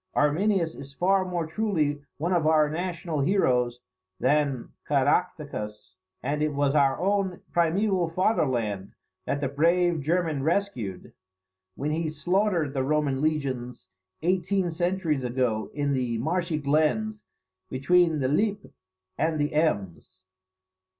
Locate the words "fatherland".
8.09-8.93